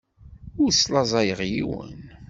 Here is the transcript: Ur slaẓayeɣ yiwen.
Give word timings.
Ur 0.61 0.71
slaẓayeɣ 0.73 1.39
yiwen. 1.51 1.95